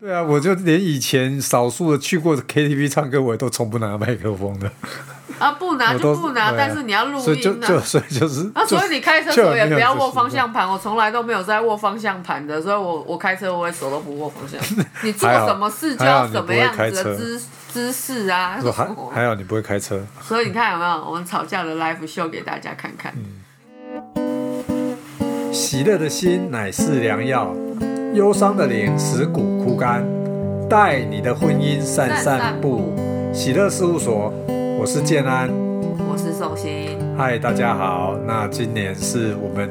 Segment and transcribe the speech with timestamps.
[0.00, 4.70] 对啊，我就连以前少数的去过 KTV 唱歌，我也都从不拿麦克风的。
[5.40, 7.66] 啊，不拿 就不拿，啊但是你要录所以就音啊。
[7.66, 10.38] 就 所以就是，啊，所以你开车的时候也不要握方向。
[10.38, 14.60] 向盘，我从来都没有在握方向盘的，所以我我开车我也手都不握方向。
[15.02, 17.42] 你做什么事就要什么样子的姿
[17.72, 23.12] 姿势啊说还还好你不会开车，所以你看有没有我们吵架的 live show 给大家看看。
[25.52, 27.52] 喜乐的心乃是良药，
[28.14, 30.04] 忧伤的脸使骨枯干。
[30.68, 32.92] 带你的婚姻散散步。
[33.32, 34.32] 喜乐事务所，
[34.78, 35.48] 我是建安。
[36.10, 38.18] 我是宋鑫，嗨，大家好。
[38.26, 39.68] 那今年是我们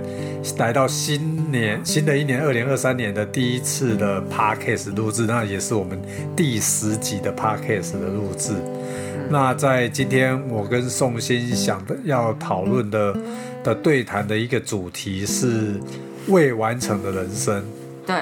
[0.58, 6.00] 来到新年新的一年，二零二三年的第一次的 podcast 录制，那也是我们
[6.36, 8.54] 第十集的 podcast 的录制。
[9.30, 13.16] 那在今天，我跟宋鑫想的要讨论的
[13.64, 15.74] 的对谈的一个主题是
[16.28, 17.64] 未完成的人生。
[18.08, 18.16] 对。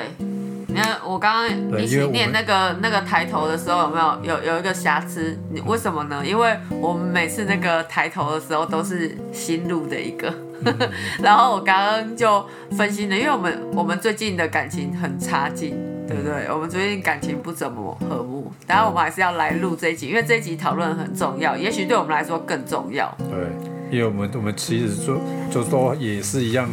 [0.67, 5.39] 你看我刚刚一起念那个那个抬头的时候，有没有有有一个瑕疵？
[5.49, 6.21] 你为什么呢？
[6.25, 10.33] 因为我们每次那个抬头的时候都是新录的一个，
[11.23, 15.77] 然后我刚刚就分析了，因为我们我们最近的感情很差劲，
[16.09, 16.45] 对不对？
[16.51, 23.15] 我们最近感情不怎么和睦，当然我们还是要来录这一集，因为这一集讨论很重要，也许对我们来说更重要。
[23.29, 23.47] 对，
[23.89, 26.69] 因为我们我们其实就就都也是一样，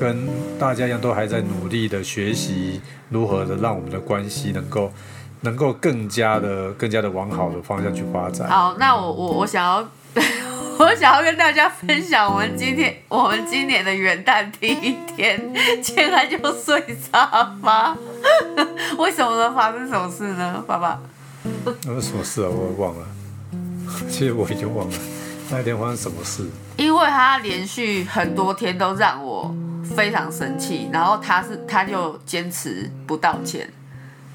[0.00, 4.92] 跟大家一样，都还在努力的学习如何的让我们的关系能够
[5.40, 8.48] 能够更加的更加的往好的方向去发展。
[8.48, 9.88] 好，那我我我想要，
[10.78, 16.82] 我想要跟大家分享我们今天我们今年的元旦第一天， 竟然就睡
[17.12, 17.96] 沙发，
[18.98, 19.52] 为什么呢？
[19.54, 20.64] 发生什么事呢？
[20.66, 21.00] 爸爸？
[21.86, 22.48] 那是什么事啊？
[22.50, 23.06] 我也忘了，
[24.08, 24.94] 其实我已经忘了
[25.50, 26.44] 那一天发生什么事。
[26.78, 29.52] 因为他连续很多天都让我
[29.84, 33.68] 非常生气，然后他是他就坚持不道歉，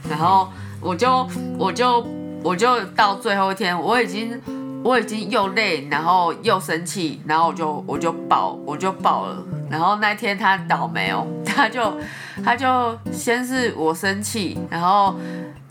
[0.09, 1.27] 然后我就
[1.57, 2.05] 我就
[2.43, 4.39] 我就到最后一天，我已经
[4.83, 9.37] 我已经又累，然后又生气，然后我就我就爆我就爆了，
[9.71, 11.97] 然后那天他倒霉哦，他就
[12.43, 15.15] 他就先是我生气，然后。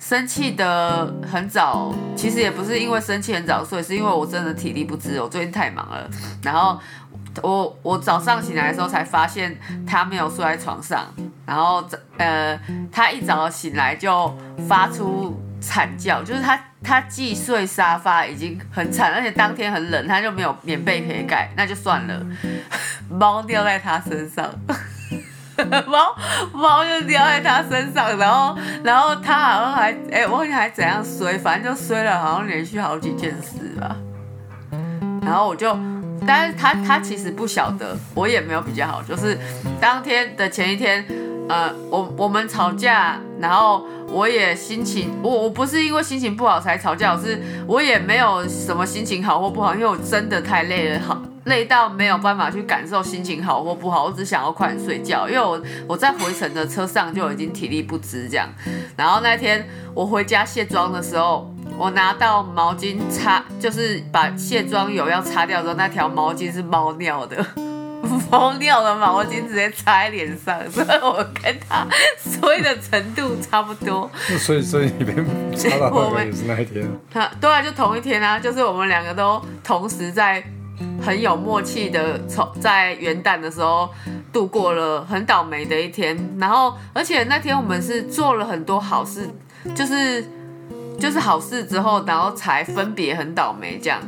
[0.03, 6.11] 生气的很早，其实也不是因为生气很早睡，是因为我真的体力不支，我最近太忙了。
[6.43, 6.77] 然后
[7.41, 11.07] 我我早上醒来的时候才发现他没有睡在床上，
[11.47, 11.83] 然后
[12.17, 12.59] 呃，
[12.91, 14.37] 他一早醒来就
[14.69, 22.27] 发出惨叫，就是他他既睡沙发已经很惨，而且当天很冷，他就没有棉被可以盖，那就算了，
[23.09, 24.53] 猫掉在他身上。
[25.87, 26.15] 猫
[26.53, 33.97] 猫就掉在他身上，然后然后他好像还哎、忘记还怎样摔，反正就摔了，好像连续好几件事吧。
[35.23, 35.77] 然后我就，
[36.27, 39.39] 但是他他其实不晓得，我也没有比较好，就是
[39.81, 41.07] 当天的前一天，
[41.49, 58.49] 呃，我我们吵架，然后我也心情，我我不是因为心情不好才吵架，我是我也没有什么心情好或不好，因为我真的太累了，好累到没有办法去感受心情好或不好，我只想要快点睡觉，因为我我在回程的车上就已经体力不支这样，
[58.97, 67.45] 然后那天我回家卸妆的时候，我拿到毛巾擦，就是把卸妆油要擦掉之后，那条毛巾是猫尿的。
[68.31, 71.87] 猫尿的毛巾直接擦在脸上，所 以我跟他
[72.19, 74.11] 睡的程度差不多。
[74.39, 75.15] 所以所以你被
[75.57, 76.85] 查到我们那个也是那一天。
[77.13, 80.43] 他对啊，就同一天啊，就是我们两个都同时在
[81.01, 83.89] 很有默契的从在元旦的时候
[84.33, 89.29] 度过了很倒霉的一天，然后而且那天我们是做了很多好事，
[89.75, 90.25] 就是
[90.99, 94.01] 就是好事之后，然后才分别很倒霉这样，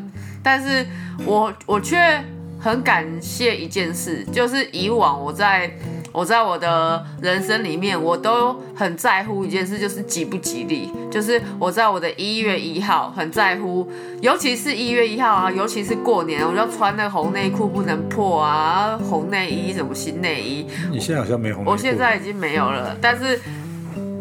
[0.42, 0.86] 但是
[1.24, 2.22] 我我却
[2.60, 5.70] 很感谢一件事，就是以往我在。
[6.14, 10.88] 我在我的人生里面，我都很在乎一件事，就是吉不吉利。
[11.10, 20.64] 就是我在我的一月一号很在乎，尤其是一月一号啊，尤其是过年，我就穿那个红内裤不能破啊，红内衣什么新内衣。
[20.88, 21.64] 你现在好像没红。
[21.66, 23.40] 我现在已经没有了，但是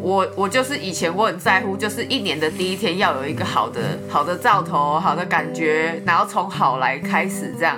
[0.01, 7.77] 我我就是以前我很在乎，就是一年的第一天要有一个好的好的兆头，好的感觉，然后从好来开始这样。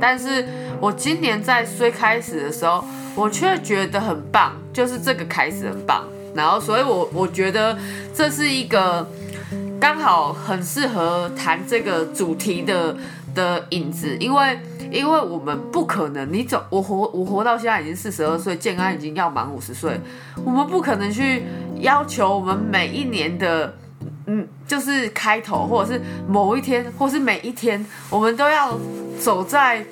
[0.00, 0.44] 但是
[0.80, 2.84] 我今年在最开始的时候，
[3.14, 6.04] 我却觉得很棒，就是这个开始很棒。
[6.34, 7.76] 然后，所以我我觉得
[8.14, 9.08] 这是一个
[9.80, 12.96] 刚好很适合谈这个主题的
[13.34, 14.58] 的影子，因为
[14.90, 19.98] 因为我们不可能，你走我活我活到现在已经四十二岁，健康已经要满五十岁，
[20.44, 21.42] 我们不可能去
[21.80, 23.74] 要求我们每一年的。
[24.30, 28.78] 嗯，就是开头，或者是某一天，或是每一天，我们都要
[29.18, 29.82] 走在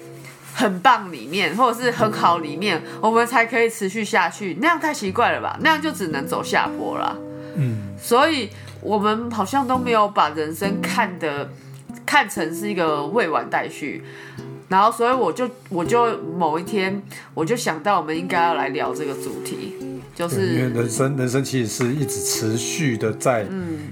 [0.54, 4.58] 很棒里面，或者是很好里面，我们才可以持续下去。
[4.60, 5.58] 那样太奇怪了吧？
[5.62, 7.16] 那样就只能走下坡了。
[7.56, 8.50] 嗯，所以
[8.82, 11.50] 我们好像都没有把人生看的
[12.04, 14.04] 看成是一个未完待续。
[14.68, 17.02] 然后，所以我就我就某一天
[17.32, 19.76] 我就想到，我们应该要来聊这个主题，
[20.16, 23.46] 就是因为人生人生其实是一直持续的在、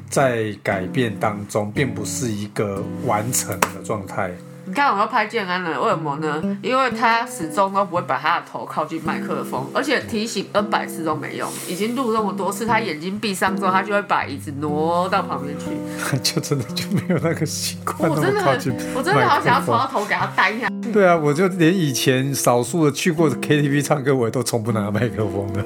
[0.09, 4.33] 在改变当中，并不是一个完成的状态。
[4.67, 6.43] 你看我要拍建安了，为什么呢？
[6.63, 11.47] 因为他始终都不会把他的头靠近麦克风，而且提醒 N 百次都没用。
[11.69, 15.67] 已经录那么多次，他眼睛闭上之后，他就会把椅子挪到旁边去。
[16.23, 20.67] 就真的就没有那个习惯我那真的很么靠近，我真的好想要从他头给他单一下。
[20.91, 25.63] 对啊，我就连以前少数的去过 KTV 唱歌，我也都从不拿麦克风的，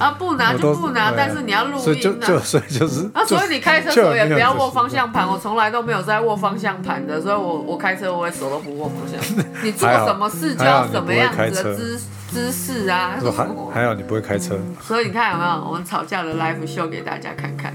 [0.00, 2.26] 啊，不拿就不拿，但是你要录所以就音啊。
[2.26, 9.46] 就所以就是，啊，所以你开车时候也不要握方向盘，我从来都没有在握方向盘的，所以我我开车我也手都不握方向盘。
[9.62, 12.00] 你做什么事就要什么样子的姿
[12.30, 14.58] 姿势啊说还还好你不会开车。
[14.80, 17.74] 所以你看有没有我们吵架的 live show 给大家看看？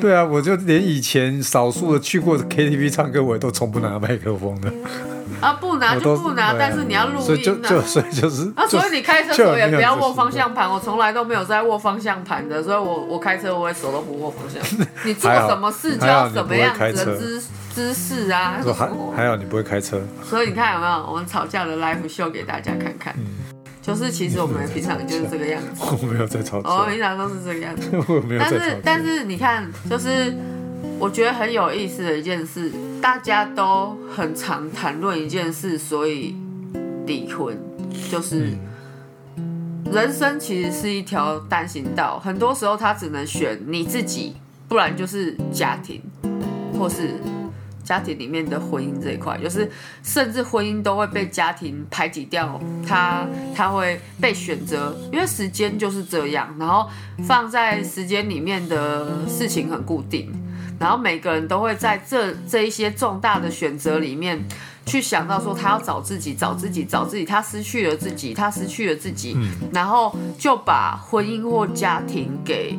[0.00, 4.72] 对啊，我就连以前少数的去过 KTV 唱歌，我也都从不拿麦克风的，
[5.42, 7.84] 啊，不拿就不拿，但是你要录所以就就音啊。
[7.86, 14.88] 所以就是，啊，所以你开车就手也不要握方向盘，我从来都没有在握方向盘的，所以我我开车我也手都不握方向盘。
[15.04, 17.42] 你做什么事就要什么样子的姿
[17.74, 23.14] 姿势啊说还还好你不会开车，所以你看有没有我们吵架的 live 秀给大家看看？
[23.82, 27.90] 就是其实我们平常就是这个样子， 我没有在吵我平常都是这个样子。
[28.06, 28.48] 我没有但。
[28.48, 30.32] 是但是你看，就是
[30.98, 36.36] 我觉得很有意思的一件事，大家都很常谈论一件事，所以
[37.06, 37.56] 离婚
[38.10, 38.52] 就是。
[39.92, 44.34] 人生其实是一条单行道，很多时候他只能选你自己，
[44.66, 46.00] 不然就是家庭，
[46.78, 47.10] 或是
[47.84, 49.70] 家庭里面的婚姻这一块，就是
[50.02, 56.88] 甚至婚姻都会被家庭排挤掉，他他会被选择，因为时间就是这样，然后
[57.26, 60.32] 放在时间里面的事情很固定，
[60.82, 64.44] 然后每个人都会在这这一些重大的选择里面。
[64.84, 69.36] 去想到说他要找自己，找自己，找自己，他失去了自己，他失去了自己，
[69.72, 72.76] 然后就把婚姻或家庭给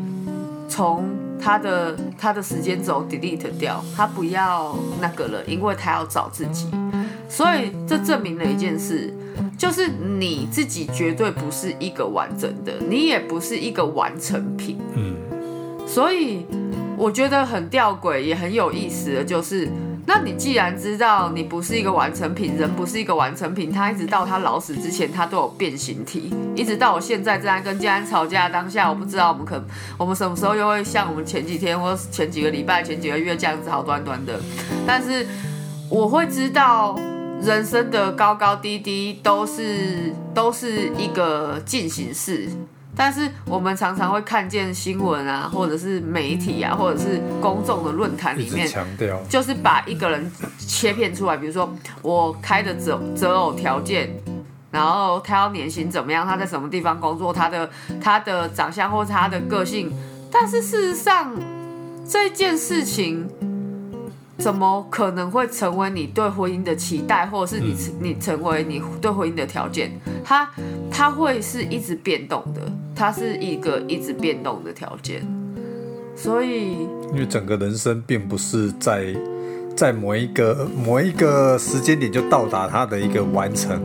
[0.68, 1.06] 从
[1.40, 6.68] 他的他的时间轴 delete 掉，他不要那个了，因为他要找自己。
[7.30, 9.14] 所以这证明了一件事，
[9.58, 14.78] 就是你自己绝对不是一个完整的，你也不是一个完成品。
[14.94, 15.16] 嗯，
[15.88, 16.46] 所以
[17.04, 19.68] 我觉得很吊诡，也很有意思的就是，
[20.06, 29.62] 那你既然知道你不是一个完成品，人不是一个完成品，他一直到他老死之前，他都有变形体，一直到我现在正在跟家人吵架当下，我不知道我们可
[29.98, 34.40] 我们什么时候又会像我们前几天或前几个礼拜、前几个月这样子好端端的，
[34.88, 35.28] 但是
[35.90, 36.98] 我会知道。
[37.42, 42.48] 人生的高高低低都是都是一个进行式，
[42.96, 54.10] 但是我们常常会看见新闻啊，或者是媒体啊，或者是公众的论坛里面，强调，就是把一个人切片出来，比如说我开的择择偶条件，
[54.72, 57.70] 然后他要年薪怎么样，他在什么地方工作，他的
[58.02, 59.92] 他的长相或他的个性，
[60.32, 61.34] 但是事实上
[62.08, 63.30] 这件事情。
[64.38, 69.92] 怎么可能会成为你对婚姻的期待，或者是你、你成为你对婚姻的条件？
[70.24, 70.50] 它
[70.90, 72.62] 它会是一直变动的，
[72.96, 75.26] 它是一个一直变动的条件。
[76.16, 76.74] 所以
[77.12, 79.16] 因为整个人生并不是在
[79.76, 83.82] 在某一个某一个时间点就到达它的一个完成，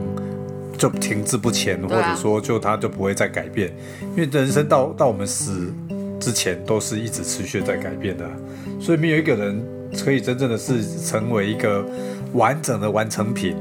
[0.77, 3.73] 就停滞不前，或者说就它就不会再改变。
[4.15, 5.73] 因为人生到到我们死
[6.21, 8.33] 之前都是一直持续在改变的啊，
[8.81, 9.63] 所以没有一个人
[10.05, 11.85] 可以真正的是成为一个
[12.33, 13.57] 完整的完成品。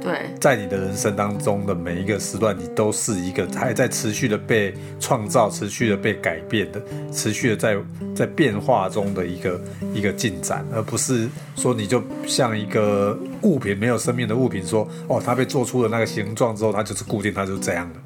[0.00, 6.80] 对在你的人生当中的每一个时段，你都是一个还在持续的被创造、持续的被改变的、
[7.12, 7.76] 持续的在
[8.14, 9.60] 在变化中的一个
[9.92, 17.98] 一个进展，而不是说你就像一个物品没有生命的物品说，哦，它被做出了那个形状之后，它就是固定，它就是这样的，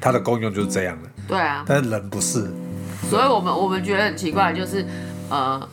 [0.00, 1.08] 它的功用就是这样的。
[1.26, 2.48] 对啊，但是人不是，
[3.10, 4.86] 所以我们我们觉得很奇怪，就是
[5.28, 5.68] 呃，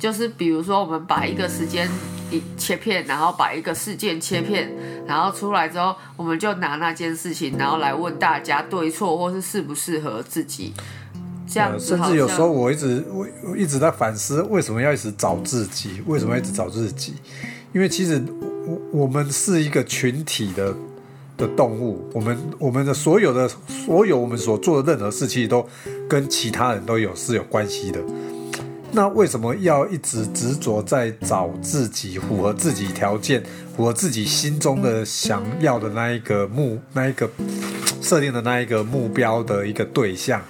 [0.00, 1.88] 就是比如说我们把一个时间
[2.30, 4.74] 一切片，然后把一个事件切片，
[5.06, 10.72] 然后出来之后，我们就拿那件事情，然后来问大家对错，或是适不适合自己。
[11.52, 16.00] 这样呃，子好甚至有时候我一直我我一直在反思，为什么要一直找自己？
[16.06, 17.14] 为什么要一直找自己？
[17.74, 18.22] 因为其实
[18.66, 20.74] 我我们是一个群体的
[21.36, 25.68] 的动物，我们我们的所有的所有我们所做的任何事，情都
[26.08, 28.00] 跟其他人都有是有关系的。
[28.92, 33.42] 那为什么要一直执着在找自己符合自己条件、
[33.76, 37.30] 符合自己心中的想要的那一个目、那一个
[38.02, 40.42] 设定的那一个目标的一个对象？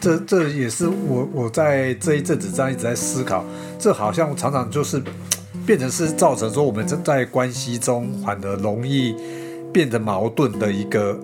[0.00, 3.44] 这这也是我我在这一阵子这样一直在思考，
[3.78, 5.00] 这好像常常就是
[5.66, 9.14] 变成是造成说我们在关系中反而容易
[9.72, 11.20] 变得矛盾的一个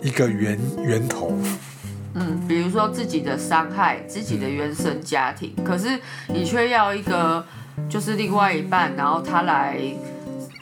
[0.00, 1.32] 一个源源头。
[2.14, 7.44] 嗯，比如说自己的伤害，自己的原生家庭，可是你却要一个
[7.88, 9.78] 就是另外一半，然后他来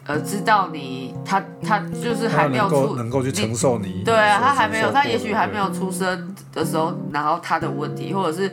[0.07, 8.51] 呃知道你，他他就是还没有出能够去承受你，对啊，他还没有，他也许还没有出生的时候，然后他的问题，或者是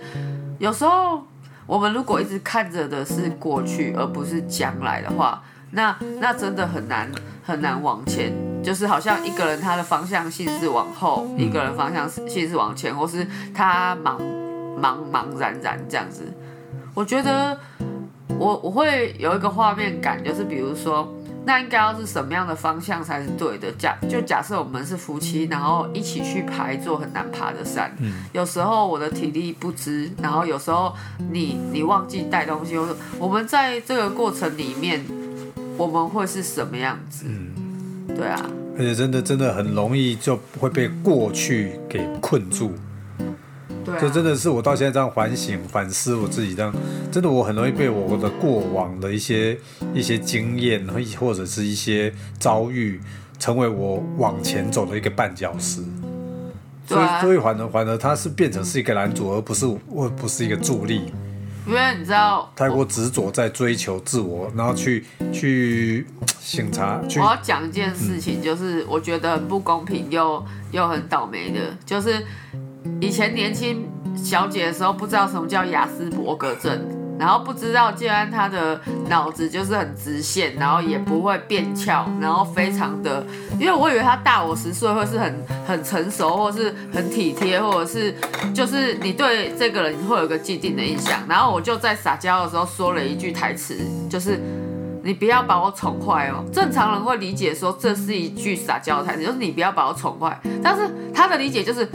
[0.57, 1.23] 有时候
[1.65, 5.41] 我们如果一直看着的是过去，而不是将来的话，
[5.71, 7.09] 那那真的很难
[7.45, 8.33] 很难往前。
[8.63, 14.17] 就是好像一个人他的方向性是往后，一个人方向性是往前，或是他茫
[14.79, 16.23] 茫茫然然这样子。
[16.93, 17.57] 我觉得
[18.37, 21.07] 我我会有一个画面感，就是比如说，
[21.45, 23.71] 那应该要是什么样的方向才是对的？
[23.73, 27.91] 假就假设我们是夫妻，然后一起去爬一座很难爬的山。
[27.99, 28.25] 嗯。
[28.33, 30.93] 有时候我的体力不支，然后有时候
[31.31, 32.77] 你你忘记带东西，
[33.17, 35.05] 我们在这个过程里面，
[35.77, 37.25] 我们会是什么样子？
[37.27, 37.68] 嗯。
[38.15, 42.73] 对啊，而且真的真的很容易就会被过去给困住。
[43.85, 46.73] 对，这真的是我到现在这样反省反思我自己这样，
[47.11, 49.57] 真的我很容易被我的过往的一些
[49.93, 50.85] 一些经验
[51.17, 52.99] 或者是一些遭遇，
[53.39, 55.81] 成为我往前走的一个绊脚石。
[56.85, 61.13] 所以所以反而反而它是变成是一个拦阻，而不是我不是一个助力。
[61.67, 66.05] 因为你知道，太过执着在追求自我，然后去去
[66.39, 66.99] 醒察。
[67.15, 72.25] 我要讲一件事情，就是我觉得很不公平又又很倒霉的，就是
[72.99, 76.98] 以前年轻小姐的时候，不知道什么叫雅斯伯格症。
[77.19, 83.23] 然后不知道既然他的脑子就是很直线，然后也不会变翘，然后非常的，
[83.59, 88.15] 因为我以为他大我十岁会是很很成熟，或是很体贴，或者是
[88.53, 91.19] 就是你对这个人会有一个既定的印象。
[91.27, 93.77] 然后我就在撒娇的时候说了一句台词，
[94.09, 94.39] 就是
[95.03, 96.43] 你不要把我宠坏哦。
[96.53, 100.39] 正常人会理解说这是一句撒娇台词，就是你不要把我宠坏。
[100.63, 101.85] 但是他的理解就是，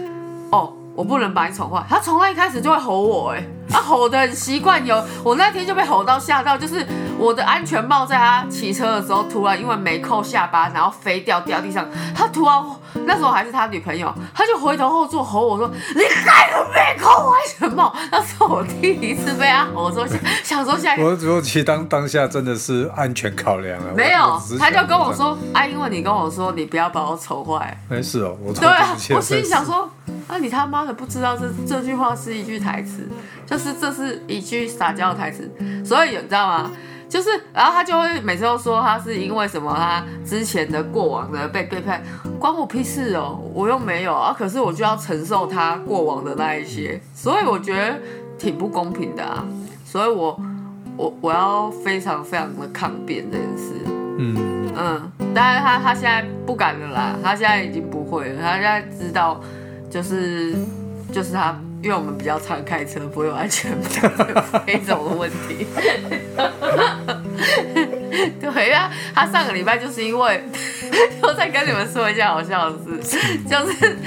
[0.50, 0.74] 哦。
[0.96, 6.86] 我不能把你宠坏，他从他一开始就会吼我，哎，他吼的习惯有，我那天就被吼到吓到，就是
[7.18, 12.62] 我的安全帽在他骑车的时候突然因为没扣下巴，然后飞掉掉地上，他突然
[13.06, 20.06] 那时候还是他女朋友，他就回头后座吼我说：“你还有没扣安全帽？”那是我第一次被他吼，说
[20.42, 29.90] 想说下，我我其实当当下真的是安全考量啊，没有，他就跟我说：“啊，因为你跟我说你不要把我丑坏。”没事哦，我对啊，我心里想说。
[30.26, 33.06] 啊你他妈的不知道这这句话是一句台词，
[33.46, 35.50] 就是这是一句撒娇的台词，
[35.84, 36.70] 所以你知道吗？
[37.08, 42.02] 就是，然后他就会每次都说他是因为什么，他之前的过往的被背叛，
[42.38, 47.98] 关我屁事哦，我又没有啊，可是我就要承受他过往的那一些，所以我觉得
[48.36, 49.46] 挺不公平的啊，
[49.84, 50.40] 所以我
[50.96, 53.74] 我我要非常非常的抗辩这件事，
[54.18, 54.64] 嗯。
[54.76, 59.40] 嗯，但是他他现在不敢了啦，他现在已经不会了，他现在知道。
[59.88, 60.52] 就是
[61.12, 64.00] 就是他，因为我们比较常开车，不会有安全这
[64.78, 65.66] 种的问题。
[68.40, 70.42] 对啊，他上个礼拜就是因为，
[71.20, 73.98] 我再跟你们说一下好笑的事， 就是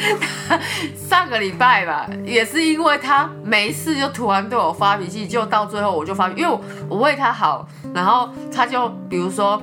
[0.50, 0.60] 他
[1.08, 6.58] 上个礼拜吧，也是因为他没事就突然对我发脾气，就到最后我就发，因为
[6.90, 9.62] 我为他好，然后他就比如说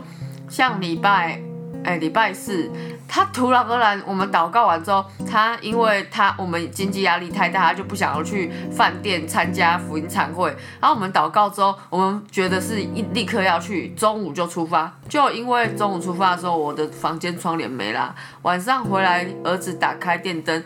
[0.49, 1.41] 像礼拜。
[1.87, 2.71] 哎，礼拜四，
[3.07, 10.49] 他突然而然，我们祷告完之后，他因为他我们经济压力太大，他就不想要去饭店参加福音餐会。
[10.81, 14.93] 然后我们祷告之后，我们觉得是一立刻要去，中午就出发。
[15.09, 20.63] 就因为中午出发的时候，我的房间窗帘没啦，晚上回来，儿子打开电灯。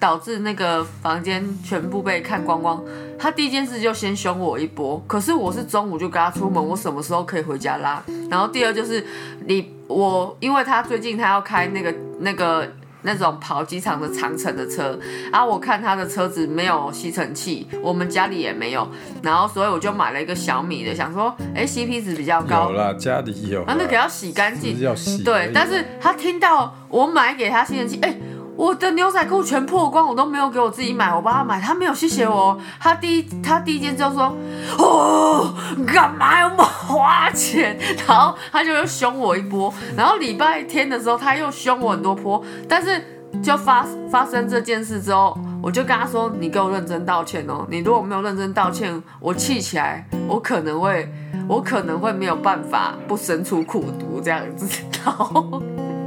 [0.00, 2.82] 导致那个房间全部被看光光，
[3.18, 4.98] 他第一件事就先凶我一波。
[5.06, 8.02] 可是我是中午就跟他出门，我什么时候可以回家啦？
[8.30, 9.06] 然后第二就是
[9.44, 12.66] 你我，因为他最近他要开那个那个
[13.02, 14.98] 那种跑机场的长城的车，
[15.32, 18.88] 然后我看他的车子没有吸尘器，我们家里也没有，
[19.22, 22.70] 然后所以我就买了一个小米的，想说哎 CP 值比较高。
[22.70, 23.64] 有啦，家里有。
[23.64, 24.78] 啊，那个要洗干净。
[24.80, 25.22] 要洗。
[25.24, 28.14] 对，但是他听到我买给他吸尘器，哎。
[28.60, 32.60] 我的牛仔裤全破光，我都没有给我自己买，我帮他买，他没有谢谢我。
[32.78, 34.36] 他第一，他第一件就说
[34.76, 35.54] ：“哦，
[35.86, 37.74] 干嘛要花钱？”
[38.06, 39.72] 然后他就又凶我一波。
[39.96, 42.44] 然后礼拜天的时候，他又凶我很多波。
[42.68, 43.02] 但是
[43.42, 47.66] 就发发生这件事之后，我就跟他说：“你给我认真道歉哦！
[47.70, 51.10] 你如果没有认真道歉，我气起来，我可能会，
[51.48, 55.62] 我可能会没有办法不生出苦毒这样子。”然后。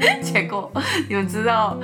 [0.21, 0.71] 结果
[1.07, 1.77] 你们知道，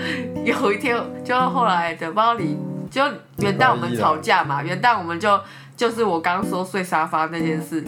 [0.43, 2.57] 有一天，就后来的包里
[2.89, 3.03] 就
[3.37, 5.39] 元旦我们吵架嘛，元旦我们就
[5.77, 7.83] 就是我刚刚说睡沙发那件事，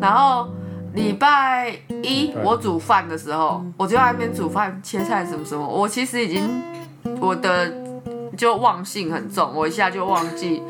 [0.00, 0.48] 然后
[0.94, 6.62] 礼拜一我煮饭的时候，我就在那边煮饭切菜什么什么，我其实已经
[7.20, 7.72] 我的
[8.36, 10.62] 就忘性很重，我一下就忘记，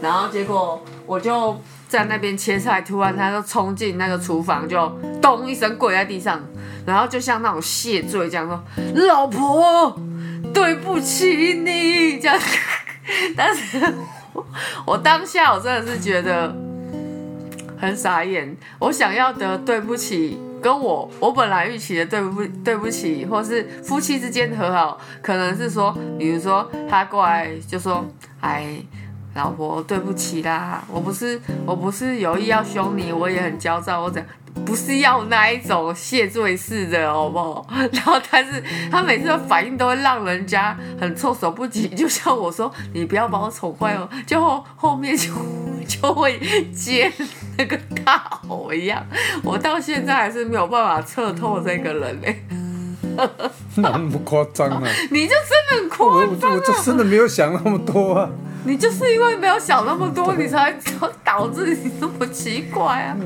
[0.00, 1.56] 然后结果我就
[1.88, 4.88] 在那边切菜，突然他就冲进那个厨房，就
[5.20, 6.40] 咚一声跪在地上，
[6.86, 8.62] 然后就像那种谢罪这样说
[9.06, 9.98] ：“老婆，
[10.52, 12.38] 对不起你。”这样，
[13.36, 13.94] 但是
[14.32, 14.46] 我
[14.86, 16.54] 我当下我真的是觉得
[17.78, 20.38] 很傻眼，我想要的对不起。
[20.64, 28.02] 跟我我本来预期的对不对不起，或是夫妻之间和好，可能是说，比如说他过来就说，
[28.40, 28.78] 哎，
[29.34, 34.24] 老婆对不起啦，我不是我不是有意要凶你，我也很焦躁，我讲
[34.64, 37.66] 不是要那一种谢罪式的，好不好？
[37.92, 45.30] 然后但是他每次的反应都会让人家很措手不及，就像我说，你不要把我宠坏哦，就后后面就
[45.86, 46.38] 就会
[46.74, 47.12] 接。
[47.56, 48.18] 那个大
[48.48, 49.06] 吼一样，
[49.44, 52.44] 我到现在还是没有办法测透这个人嘞。
[53.76, 54.82] 那么夸张啊？
[55.10, 56.54] 你就真的很夸张啊！
[56.54, 58.30] 我就真的没有想那么多啊。
[58.66, 60.74] 你就是因为没有想那么多，你才
[61.22, 63.16] 导致你这么奇怪啊。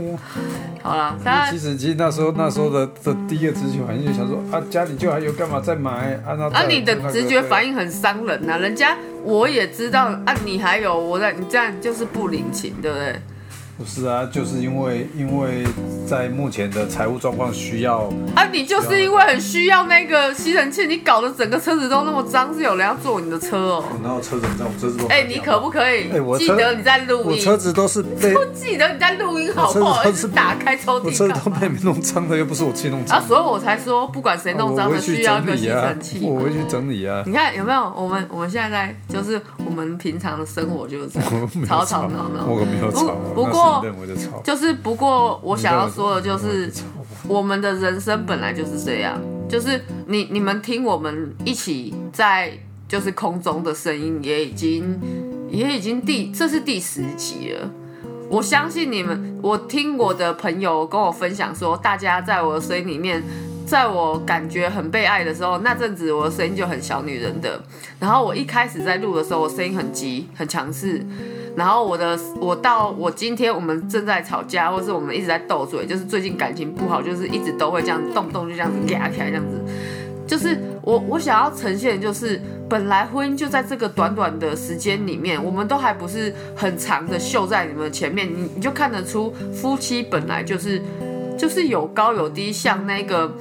[0.83, 1.17] 好了，
[1.49, 6.35] 其实其实那时候那时候的的第一个直觉反应就想说啊，家里就还有干嘛再买啊？
[6.53, 8.59] 啊，你的直觉反应很伤人呐。
[8.59, 13.21] 人家我也知道啊，你还有我在，你这样就是不领情，对不对？
[13.79, 15.65] 不是啊，就是因为因为
[16.05, 23.85] 在目前的财务状况需要啊，你就是因为很需要那个吸尘器，你搞得整个车子都那么脏，是有人要坐你的车哦。
[24.03, 27.27] 然后车子脏我车子都哎，你可不可以记得你在录音？
[27.31, 30.11] 我车子都是被 记得你在录音，好不好？
[30.13, 33.17] 是打开抽屉，我车子都被你弄脏的，又不是我自己弄脏。
[33.19, 36.21] 啊，所以我才说，不管谁弄脏的，需要一个吸尘器。
[36.25, 37.23] 我会去整理啊。
[37.25, 37.93] 你看有没有？
[37.97, 42.45] 我们我们现在就是我们平常的生活就是这样， 吵吵闹闹。
[42.45, 43.68] 我可没有吵，不过
[44.45, 46.71] 就是不过，我想要说的就是，
[47.27, 49.21] 我们的人生本来就是这样。
[49.49, 52.53] 就是你你们听我们一起在
[52.87, 55.01] 就是空中的声音，也已经
[55.51, 57.71] 也已经第这是第十集了。
[58.31, 63.23] 我相信你们，我听我的朋友跟我分享说，大家在我的声音里面，
[63.69, 67.61] 在我感觉很被爱的时候，那阵子我的声音就很小女人的。
[68.01, 71.05] 然后我一开始在录的时候，我声音很急很强势。
[71.55, 79.61] 然后我的我到我今天我们正在吵架，或是我们一直在斗嘴，就是最近感情不好，就是一直都会这样动不动就这样子嗲起来这样子。
[80.27, 90.81] 就是我我想要呈现，就是本来婚姻就在这个短短的时间里面，我们都还不是很长的秀在你们前面，你你就看得出夫妻本来就是
[91.39, 93.33] 就是有高有低，像那个。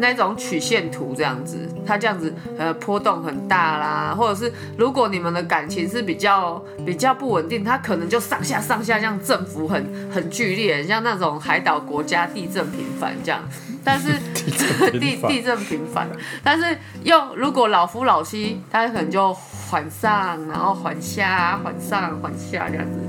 [0.00, 13.42] 那种曲线图这样子，它这样子呃波动很大啦，或者是如果你们的感情是比较比较不稳定，它可能就上下上下这样振幅很很剧烈，像那种海岛国家地震频繁这样。
[13.82, 14.12] 但是
[15.00, 16.08] 地地震频繁，
[16.44, 23.00] 但是又如果老夫老妻，他可能就缓上然后缓下，缓上缓下这样子，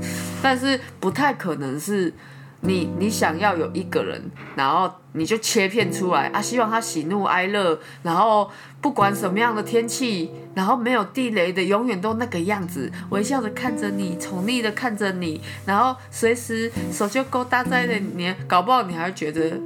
[0.42, 2.12] 但是不太可能是。
[2.62, 4.22] 你你想要有一个人，
[4.54, 8.50] 然后你就切片出来啊，希望他喜怒哀乐，然后
[8.82, 19.58] 不管什么样的天气，然后没有地雷的，永远都那个样子，微笑着看着你，宠溺的看着你，然后随时手就勾搭在的你，搞不好你还觉得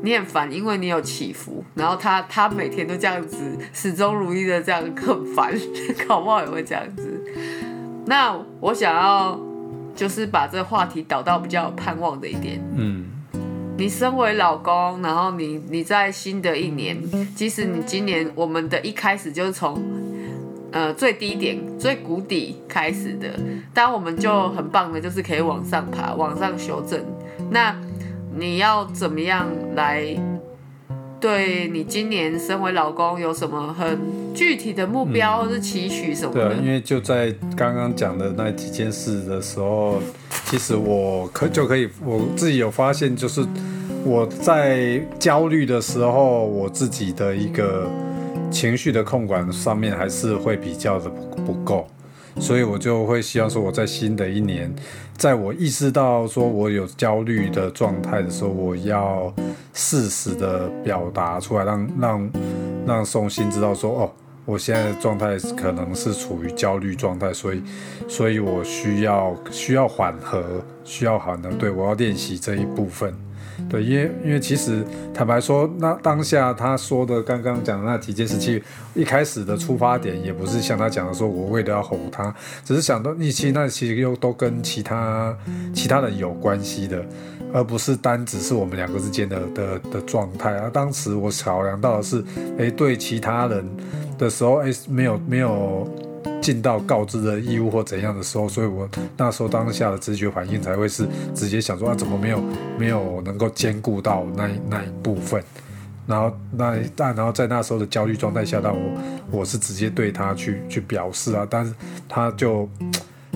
[0.00, 3.36] 你很烦，因为你有起伏，然后他他每天都这样子，
[3.74, 5.52] 始终如一的这样很烦，
[6.08, 7.22] 搞不好也会这样子。
[8.06, 9.38] 那我想要。
[9.94, 12.60] 就是把这个话题导到比较有盼望的一点。
[12.76, 13.06] 嗯，
[13.76, 16.96] 你身为老公，然后你你在新的一年，
[17.34, 19.80] 即使你今年我们的一开始就是从
[20.72, 23.28] 呃最低点、最谷底开始的，
[23.72, 27.00] 但我们就很棒的，就是可以往上爬、往上修正。
[27.50, 27.74] 那
[28.36, 30.16] 你要怎么样来？
[31.24, 33.98] 对你今年身为老公有什么很
[34.34, 36.48] 具体的目标或是期许什么的？
[36.50, 40.02] 对啊，因为就在刚刚讲的那几件事的时候，
[40.44, 43.42] 其实我可就可以我自己有发现，就是
[44.04, 47.90] 我在焦虑的时候，我自己的一个
[48.50, 51.08] 情绪的控管上面还是会比较的
[51.46, 51.86] 不够。
[52.40, 54.72] 所以我就会希望说，我在新的一年，
[55.16, 59.32] 在我意识到说我有焦虑的状态的时候，我要
[59.72, 62.32] 适时的表达出来，让让
[62.86, 64.12] 让宋鑫知道说，哦，
[64.44, 67.62] 我现在的状态可能是处于焦虑状态，所以，
[68.08, 71.50] 所以我需要需要缓和，需要缓和。
[71.52, 73.14] 对我要练习这一部分。
[73.68, 78.60] 对，因为因为其实坦白说，那当下他说的刚刚讲的那几件事情，
[78.94, 85.36] 一开始的出发点也不是像他讲的说，我为了要哄他，只是想到一期那其实又都跟其他
[85.72, 87.04] 其他人有关系的，
[87.52, 90.50] 而不是单只是我们两个之间的的的状态。
[90.58, 92.24] 而当时我考量到的是，
[92.58, 93.64] 哎，对其他人
[94.18, 95.88] 的时候，哎，没有没有。
[96.44, 102.44] 尽到告知的义务或怎样的时候，所以我那时候当下的直觉反应才会是直接想说啊，怎么没有
[102.78, 105.42] 没有能够兼顾到那那一部分，
[106.06, 108.92] 然后那但然后在那时候的焦虑状态下，但我
[109.30, 111.74] 我是直接对他去去表示啊，但是
[112.06, 112.68] 他就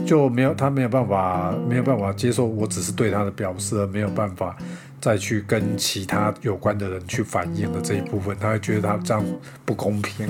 [0.04, 4.54] 就没有他没有办法没有办法接受我只是对他的表示，而没有办法
[5.00, 9.24] 再去跟其他有关的人去反映的这一部分，他会觉得他这样
[9.64, 10.28] 不公平，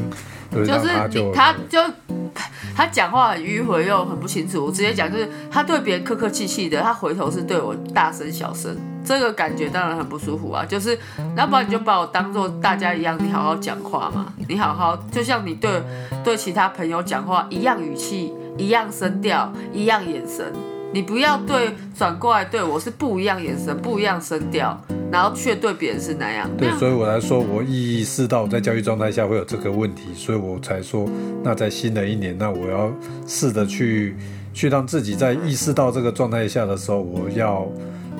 [0.53, 1.81] 就是他就他就。
[2.77, 10.65] 他讲话很迂回又很不清楚，我直接讲就是他对别人客客气气的，他回头是对我大声小声，这个感觉当然很不舒服啊。
[10.65, 10.97] 就是，
[11.37, 15.83] 要不然你就把我当做大家一样，你好好讲话嘛，你好好就像你对
[16.23, 20.53] 对其他朋友讲话一样语气，一样声调，一样眼神。
[20.93, 24.81] 你不要对转过来对我是不一样眼神，不一样声调，
[25.13, 26.49] 然后却对别人是那样。
[26.57, 31.07] 对，所以我来说，我意识到我在教育状态下会有这个问题，所以我才说，
[31.43, 32.91] 那在新的一年，那我要
[33.27, 34.17] 试着去
[34.55, 37.69] 去让自己在意识到这个状态下的时候，我要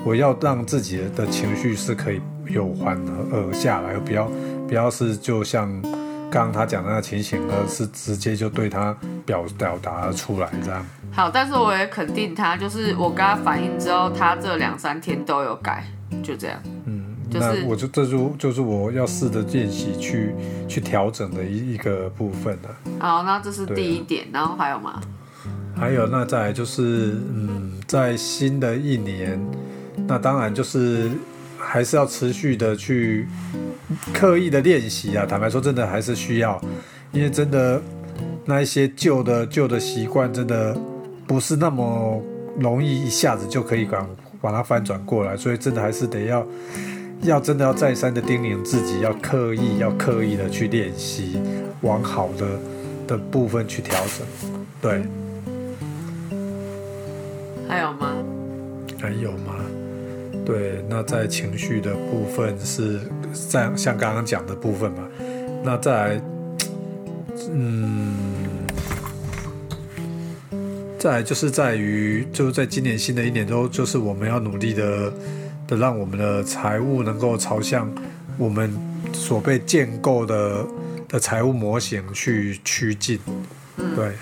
[0.05, 2.97] 我要让自己的情绪是可以有缓
[3.31, 4.31] 和下来，不要
[4.67, 5.81] 不要是就像。
[6.31, 10.85] 刚刚他讲的那情形呢，是直接就对他表表达出来这样。
[11.11, 15.83] 好，但是我也肯定他，就是我跟他反映之后，他这两三天都有改，
[16.21, 16.61] 就这样。
[16.85, 20.35] 嗯，那我就这就就是我要试着练习去
[20.67, 22.69] 去调整的一一个部分了。
[22.99, 25.01] 好，那这是第一点，然后还有吗？
[25.75, 29.43] 还有，那再就是，嗯，在新的一年，
[30.05, 31.09] 那当然就是
[31.57, 33.27] 还是要持续的去。
[34.13, 36.61] 刻意的练习啊，坦白说，真的还是需要，
[37.11, 37.81] 因为真的
[38.45, 40.77] 那一些旧的旧的习惯，真的
[41.27, 42.21] 不是那么
[42.59, 44.07] 容易一下子就可以把
[44.41, 46.47] 把它翻转过来，所以真的还是得要
[47.23, 51.39] 要真的要再三的叮咛自己，要刻意要刻意的去练习，
[51.81, 52.47] 往好的
[53.07, 54.27] 的部分去调整。
[54.81, 55.03] 对，
[57.67, 58.15] 还有吗？
[59.01, 59.55] 还有吗？
[60.45, 63.01] 对，那在情绪的部分是
[63.33, 65.07] 在像刚刚讲的部分嘛？
[65.63, 66.21] 那再来，
[67.51, 68.15] 嗯，
[70.97, 75.13] 再来就是在于，就是在今年新的一年中，就是我们要努力的
[75.67, 77.91] 的让我们的财务能够朝向
[78.37, 78.73] 我们
[79.13, 80.65] 所被建构的
[81.07, 83.19] 的财务模型去趋近，
[83.95, 84.13] 对。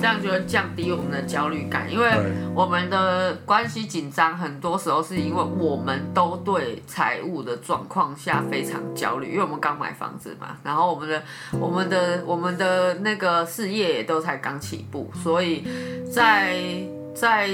[0.00, 2.08] 这样就会降低我们的焦虑感，因为
[2.54, 11.22] 我们的关系紧张，很多时候是因为我们都对财务的状况下非常焦虑，因为我们刚买房子嘛，然后我们的、
[11.60, 15.64] 我们的、我们的那个事业也都才刚起步，所以
[16.10, 16.56] 在
[17.14, 17.50] 在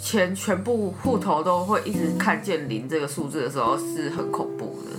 [0.00, 4.95] 钱全部户头都会一直看见零这个数字的时候，是很恐怖的。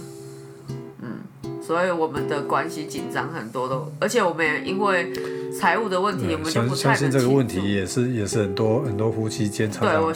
[1.68, 5.12] 嗯，所以我们的关系紧张很多的，而且我们也因为。
[5.60, 10.14] 财务的问题，我们就不相信这个问题也是也是很多很多夫妻间常常会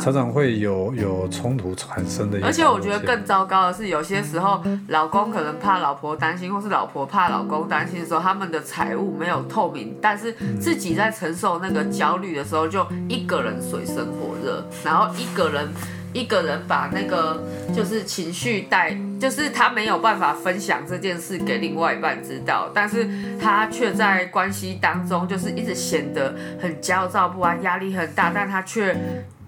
[0.00, 2.38] 常常会有有冲突产生的。
[2.42, 15.68] 而且我觉得更糟糕的是，有些时候老公可能怕老婆担心，或是老婆怕老公担心的时候，他们的财务没有透明，但是自己在承受那个焦虑的时候，就一个人水深火热，然后一个人。
[16.16, 17.42] 一个人把那个
[17.74, 23.06] 就是情绪带，就是他没有办法分享这件事给另外一半知道，但是
[23.38, 28.96] 他却在关系当中就是一直显得很焦躁不安，压力很大，但他却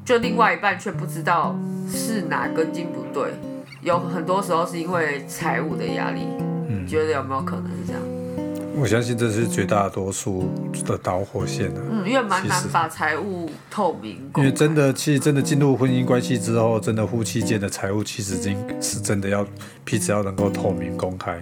[0.04, 1.58] 就另外一半却不知道
[1.90, 3.32] 是哪根筋不对，
[3.80, 6.26] 有很多时候是因为财务的压力，
[6.68, 8.02] 你，觉得有没有可能是这样？
[8.80, 10.48] 我相信这是绝大多数
[10.86, 11.80] 的导火线了。
[11.90, 14.30] 嗯，因为蛮难把财务透明。
[14.36, 19.44] 因为真的，其实真的进入婚姻关系之后，真的夫妻间的财务其实经是真的要
[19.84, 21.38] 彼此要能够透明公开，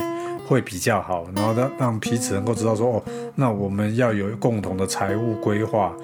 [0.47, 1.27] 会比较好。
[1.35, 3.03] 然后让让彼此能够知道说，哦，
[3.35, 5.95] 那我们要有共同的财务规划，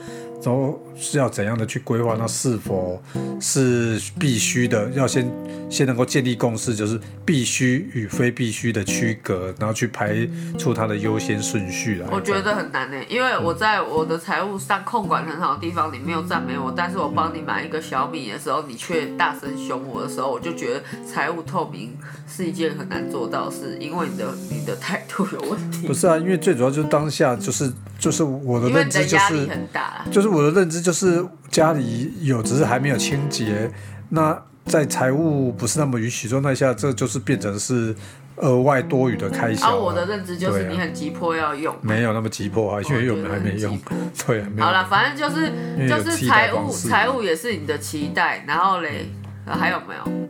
[0.44, 2.16] 然后是要怎样的去规划？
[2.18, 3.02] 那是否
[3.40, 4.90] 是必须的？
[4.90, 5.30] 要先
[5.70, 10.28] 先能够建立共识，就是必须与非必须的区隔，然后去排
[10.58, 12.06] 出它的优先顺序来。
[12.10, 21.96] 我觉得很难呢，因为我在我的财务上控管很好的地方，你没有赞美我，但是我帮你买一个小米的时候，你却大声凶我的时候，我就觉得财务透明
[22.28, 25.86] 是一件很难做到的事，因为你的你的态度有问题。
[25.86, 30.06] 不是啊，因为最主要就是当下就是就是我的认知就是压力很大啦。
[30.10, 33.70] 就是我的认知就是家里有，只是还没有清洁。
[34.08, 37.94] 那在财务不是那么允许状态下，这就是变成是
[38.36, 41.74] 额外多余的开销、而、我的认知就是你很急迫要用。
[41.82, 43.78] 没有那么急迫啊，因为我们还没用。
[44.26, 45.52] 对，好了，反正就是
[45.88, 49.10] 就是财务财务也是你的期待，然后嘞，
[49.44, 50.28] 呃还有没有？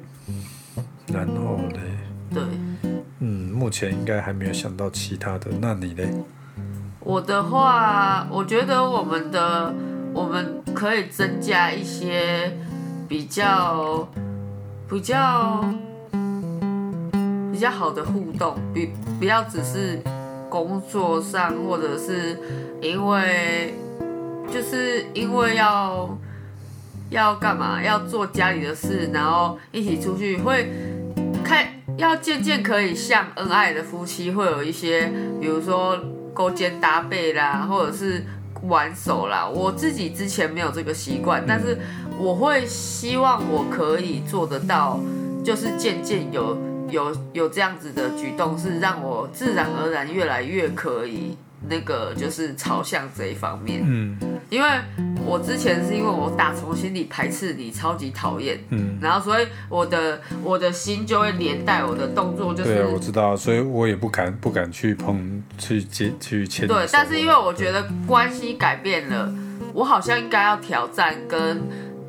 [1.12, 1.80] 然后嘞，
[2.32, 2.42] 对，
[3.20, 5.48] 嗯，目前应该还没有想到其他的。
[5.60, 6.08] 那你嘞？
[7.00, 9.74] 我的话，我觉得我们的
[10.14, 12.52] 我们可以增加一些
[13.08, 14.08] 比较
[14.88, 15.64] 比较
[17.50, 20.00] 比较好的互动，比不要只是
[20.48, 22.38] 工作上，或者是
[22.80, 23.74] 因为
[24.52, 26.18] 就是因为要
[27.10, 30.70] 要干嘛，要做家里的事，然后一起出去会
[31.42, 35.98] 开，要渐渐可以像恩爱的夫妻，会有一些，比如说
[36.34, 38.24] 勾肩搭背啦，或者是
[38.62, 39.48] 玩手啦。
[39.48, 41.78] 我自己之前没有这个习惯，但是
[42.18, 45.00] 我会希望我可以做得到，
[45.44, 46.56] 就是渐渐有
[46.90, 51.36] 有有这样子的举动，是让我自然而然越来越可以
[51.68, 53.82] 那个就是朝向这一方面。
[53.84, 54.18] 嗯
[54.50, 54.68] 因为
[55.24, 66.68] 我之前是因为我打从心里排斥你，超级讨厌，嗯，然后所以我的我的心就会连带我的动作，就是对啊，我知道，所以我也不敢不敢去碰去接去牵。
[66.68, 69.32] 对，但是因为我觉得关系改变了，
[69.72, 71.62] 我好像应该要挑战跟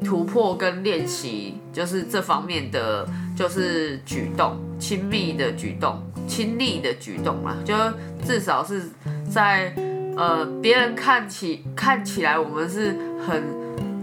[0.04, 7.74] 突破跟练习，就是这方面的就是举动，亲密的举动，亲密的举动嘛，就
[8.28, 8.90] 至少是
[9.34, 9.74] 在
[10.16, 13.44] 呃别人看起看起来我们是很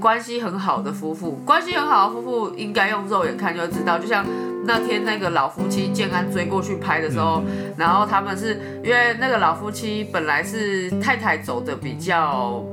[0.01, 4.27] 关系很好的夫妇，关系很好的夫妇应该用肉眼看就知道，就像
[4.65, 7.43] 那天那个老夫妻建安追过去拍的时候，
[7.77, 12.65] 然后他们是因为那个老夫妻本来是太太走的比较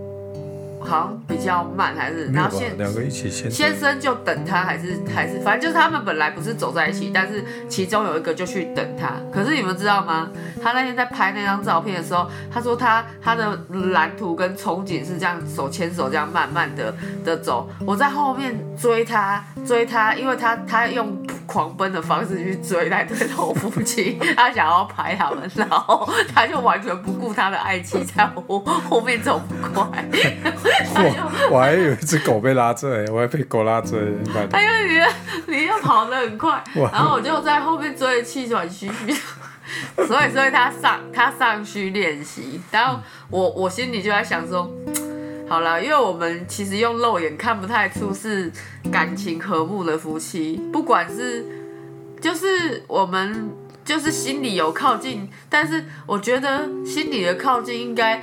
[0.87, 9.13] 好像比较慢，还是然后先两个一起先先生就等他，还是还是，反正就是他们本来不是走在一起，但是其中有一个就去等他。
[9.31, 10.29] 可是你们知道吗？
[10.63, 13.57] 他那天在拍那张照片的时候，他说他他的
[13.91, 30.05] 蓝图跟憧憬是这样手牵手这样慢慢的的走，我在后面追他追他，因为他他用狂奔的方式去追那对老夫妻， 他想要拍他们，然后他就完全不顾他的爱妻在后后面走不快。
[30.95, 35.07] 我我还有一只狗被拉追，我还被狗拉追，你看哎呦，你的
[35.47, 39.13] 你又跑得很快，然后我就在后面追得气喘吁吁，
[40.07, 44.71] 所以所以他上他上去练习，然后我我心里就在想说，
[45.49, 48.51] 好了，因为我们其实用肉眼看不太出是
[48.91, 51.45] 感情和睦的夫妻，不管是
[52.21, 53.49] 就是我们
[53.87, 58.21] 就是心里有靠近，但是我觉得心里的靠近应该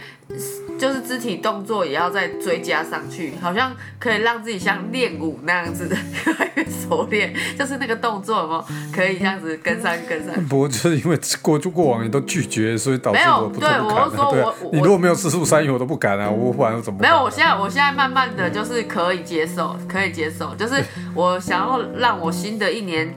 [0.78, 10.34] 就是肢体动作也要再追加上去，好像可以让自己像练舞那样子的越来越熟练，就是那个动作有没有可以这样子跟上跟上。
[10.48, 13.96] 不过就是因为过就过往你都拒绝，所以导致没有我不做对不敢啊。
[13.96, 16.28] 对啊我是说我，我你如果没有四处三友，我都不敢啊。
[16.30, 20.74] 我不然我怎么没有，我现在我现在慢慢的就是可以接受，可以接受，就是
[21.14, 23.16] 我想要让我新的一年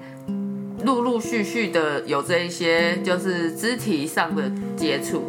[0.84, 5.24] 陆陆续续的有这一些就是肢体上的接触。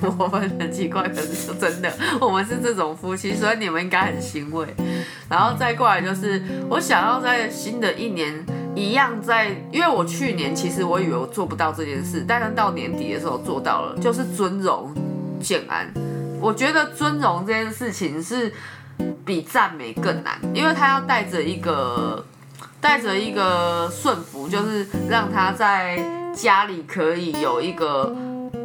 [0.18, 4.66] 我们很奇怪，可是说真的，我们是这种夫妻，所以你们应该很欣慰。
[5.28, 14.94] 然后再过来就是，我想要在新的一年一样在，因为我去年其实我以为我做不到这件事，但是到年底的时候做到了，就是尊荣
[15.40, 15.90] 建安。
[16.40, 18.52] 我觉得尊荣这件事情是
[19.24, 22.22] 比赞美更难，因为他要带着一个
[22.86, 25.98] 带着一个顺服，就是让他在
[26.32, 28.14] 家里可以有一个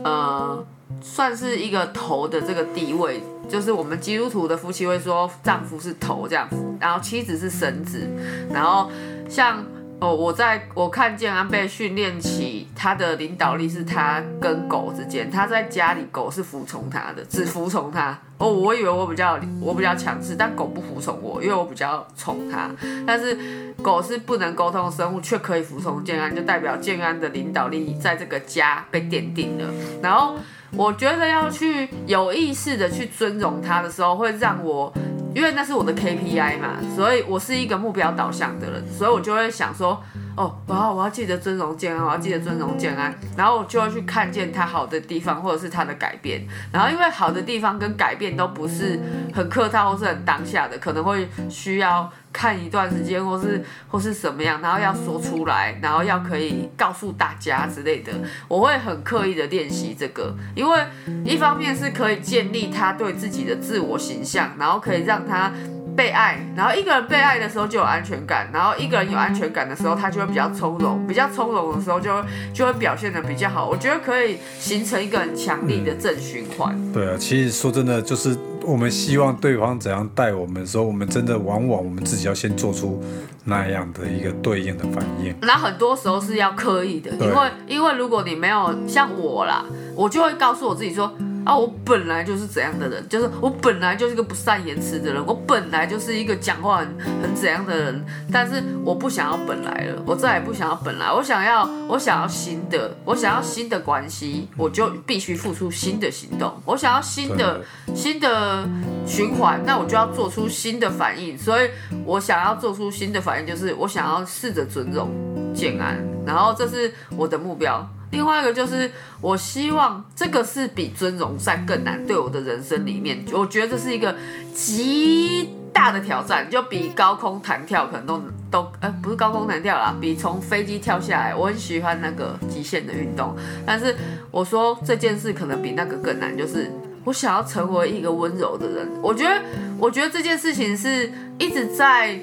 [0.04, 0.64] 呃，
[1.02, 3.20] 算是一个头的这个地位。
[3.50, 6.48] 就是我们基督徒的夫妻会说，丈夫是头这样，
[6.80, 8.08] 然后妻子是绳子，
[8.54, 8.92] 然后
[9.28, 9.66] 像
[10.00, 18.18] 哦，我在我看见安倍训练起他的领导力是他跟狗之间，他在家里狗是服从他的，只服从他。
[18.42, 22.72] 哦，我以为我比较我比较强势，但狗不服从我，因为我比较宠它。
[23.06, 23.38] 但是
[23.84, 29.72] 狗是不能沟通的生物，却可以服从建安，就代表建安的领导力在这个家被奠定了。
[30.02, 30.36] 然后
[30.76, 34.92] 我觉得要去有意识的去尊荣它的时候，会让我，
[35.36, 40.02] 因为那是我的 KPI 嘛，所以我是一个目标导向的人，所以我就会想说，
[40.36, 49.00] 哦，我要我要记得尊荣建安，我要记得尊荣建安，然后我就会去看见他好的地方，或者是他的改变，然后因为好的地方跟改变都不是
[49.34, 52.12] 很客套或是很当下的，可能会需要。
[52.34, 58.14] 看一段时间，或是或是什么样，然后要说出来，然后要可以告诉大家之类的，
[58.48, 60.80] 我会很刻意的练习这个，因为
[61.26, 65.52] 一方面是可以建立他对自己的自我形象，然后可以让他。
[65.96, 72.12] 被爱，然后一个人被爱的时候就有安全感，然后一个人有安全感的时候，他就会比较从容，比较从容的时候就
[72.54, 73.68] 就会表现的比较好。
[73.68, 76.76] 我觉得可以形成一个很强力的正循环。
[76.94, 83.04] 对啊，其实说真的，就是我们希望对方怎样待我们的时候，我们真的往往我们自己要先做出
[83.44, 85.36] 那样的一个对应的反应。
[85.42, 91.14] 那很多时候是要刻意的，因为因为如果你没有像我啦，我就会告诉我自己说。
[91.44, 96.88] 啊，我本来就是怎样的人，就是我本来就是一个不善言辞的人，我本来就是一个讲话很
[97.24, 107.62] 很怎样的人，但是我不想要本来了，我再也不想要本来，我想要我想要新的，我想要新的关系，我就必须付出新的行动，我想要新的
[107.96, 108.68] 新的
[109.06, 111.70] 循环，那我就要做出新的反应，所以
[112.06, 115.10] 我想要做出新的反应，就是我想要试着尊重
[115.56, 117.88] 建安，然后这是我的目标。
[118.12, 124.16] 另外一个就是，我希望这个是比尊荣赛更难，对我的人生里面，我觉得这是一个
[124.54, 128.22] 极大的挑战，就比高空弹跳可能都
[128.52, 133.34] 都，呃，不是高空弹跳啦，比从飞机跳下来，我很喜欢那个极限的运动，
[133.66, 133.96] 但是
[134.30, 136.70] 我说这件事可能比那个更难，就是
[137.06, 139.42] 我想要成为一个温柔的人，我觉得，
[139.80, 142.20] 我觉得这件事情是一直在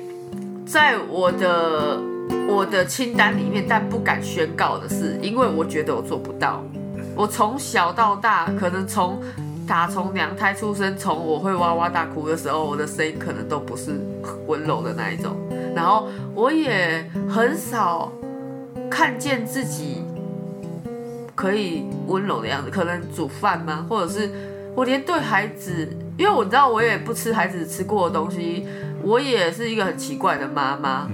[0.67, 1.99] 在我的。
[2.49, 6.63] 我的清单里面，但不敢宣告的是，因为我觉得我做不到。
[7.15, 9.21] 我从小到大，可能从
[9.67, 14.01] 打从娘胎出生，从我会哇哇大哭的时候，我的声音可能都不是
[14.47, 15.37] 温柔的那一种。
[15.75, 18.11] 然后我也很少
[18.91, 20.03] 看见自己
[21.35, 23.87] 可以温柔的样子，可能煮饭吗？
[23.89, 24.31] 或者是
[24.75, 28.67] 我连对孩子，因为我知道我也不吃孩子吃过的东西，
[29.03, 31.09] 我也是一个很奇怪的妈妈。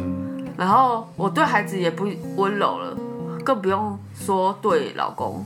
[0.57, 2.97] 然后我对孩子也不温柔了，
[3.45, 5.45] 更不用说对老公。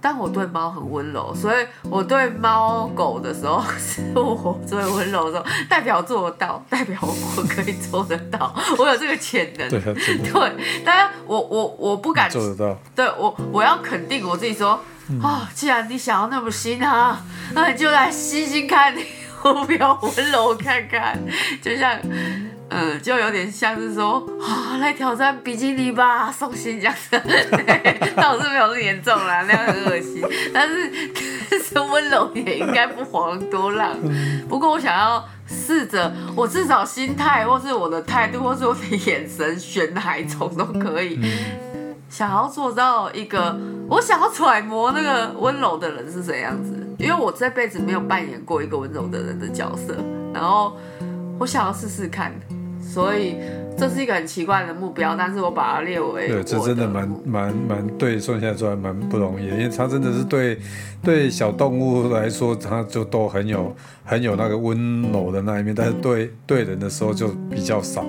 [0.00, 9.68] 但我对猫很温柔，所以我对猫狗的时候 是我最温柔的时候，代表做得到，代表我可以做得到，我有这个潜能。
[9.68, 10.84] 对，对。
[10.84, 12.78] 当然，我我我不敢做得到。
[12.94, 14.78] 对我，我要肯定我自己说，
[15.20, 17.20] 啊，既然你想要那么新啊，
[17.52, 18.94] 那你就来新新看，
[19.42, 21.18] 我不要温柔看看，
[21.60, 21.98] 就像。
[22.70, 27.18] 嗯，就有点像是说啊，来挑战比基尼吧，送新疆的，
[28.14, 30.22] 倒是没有那么严重啦，那样很恶心。
[30.52, 30.92] 但是，
[31.50, 33.96] 但是温柔也应该不遑多让。
[34.48, 41.18] 不过我想要试着，我至少心态，或是我的态度，或是我的眼神，选哪一种都可以。
[42.10, 49.96] 想要做到一个，我想要揣摩那个温柔的人是怎样子，因为我这辈子没有扮演过一个温柔的人的角色，
[50.34, 50.76] 然后
[51.38, 52.32] 我想要试试看。
[52.88, 53.36] 所以
[53.76, 60.58] 这是一个很奇怪的目标，但是我把它列为对，这真的蛮蛮蛮对，算下来说还蛮不容易，因为它真的是对
[61.02, 63.74] 对小动物来说，它就都很有
[64.04, 68.04] 很有那个温柔的那一面，但是对对人的时候就比较少。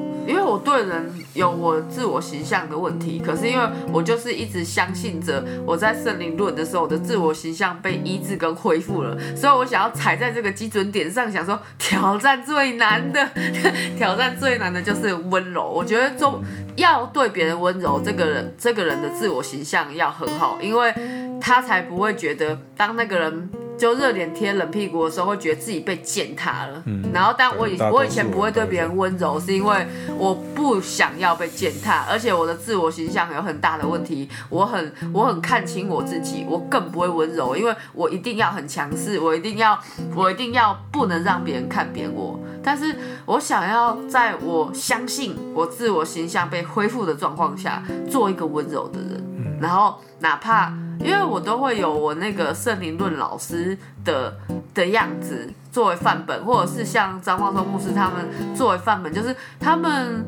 [0.60, 13.28] 对人有我自我形象的问题，可是因为我就是一直相信着我在圣灵论的时候，我的自我形象被医治跟恢复了，所以我想要踩在这个基准点上，想说挑战最难的，
[13.98, 15.69] 挑战最难的就是温柔。
[15.69, 16.41] 我觉得做
[16.76, 20.93] 要对别人温柔，这个人这个人的自我形象要很好，因为
[21.39, 23.50] 他才不会觉得当那个人。
[23.80, 26.84] 就热脸贴冷屁股的时候，会觉得自己被践踏了。
[26.86, 29.88] 嗯，然后，但我以我以前不会对别人温柔，是因为
[30.18, 34.30] 我不想要被践踏，而且我的自我形象有很大的问题。
[34.50, 39.80] 我很我很看清我自己，我更不会温柔，因为我一定要很强势，我一定要
[40.13, 42.38] 我一定要不能让别人看扁我。
[42.62, 42.94] 但是
[43.26, 49.60] 我想要在我相信我自我形象被恢复的状况下，做一个温柔的人。
[49.62, 50.74] 然后哪怕。
[51.00, 54.38] 因为我都会有我那个圣灵论老师的
[54.74, 60.26] 的样子作为范本，或者是像张茂松牧师他们作为范本，就是他们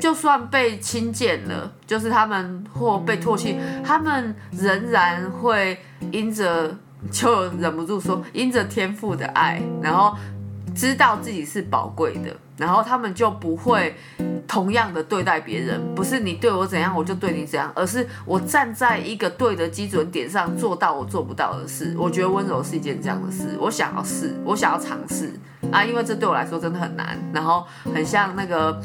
[0.00, 5.78] 就算被轻贱了，就是他们或被唾弃，他们仍然会
[6.10, 6.76] 因着
[7.10, 10.16] 就忍不住说，因着天赋的爱，然后
[10.74, 13.96] 知道自己是宝贵的，然后他们就不会
[14.46, 21.94] 同样的对待别人，不是你对我怎样我就对你怎样，而是我站在一个对的基准点上做到我做不到的事。
[21.96, 25.32] 我觉得温柔是一件这样的事，我想要试，我想要尝试
[25.72, 28.78] 啊，因为这对我来说真的很难，然后很像那个。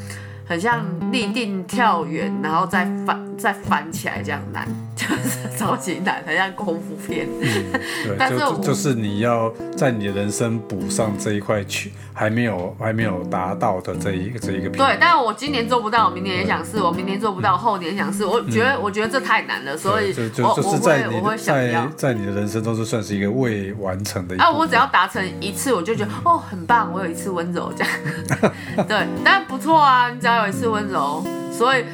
[0.46, 7.26] 很像立定跳远，然后再翻再翻起来这样难， 就是超级难，很像功夫片。
[7.40, 18.24] 对， 但是就就是你要在你的人生补上这一块去还没有还没有达到的这一个这一个平对，但我今年做不到，我明年也想试，我明年做不到，后年想试。
[18.24, 20.22] 我觉得，我觉得这太难了，所以就
[20.62, 21.88] 是在在要。
[21.96, 27.92] 在你的人生中是算是一个未完成的一啊，我只要达成一次，我就觉得哦，很棒，我有一次温柔这样。
[28.88, 31.84] 对，但不错啊，你只要有一次温柔，所以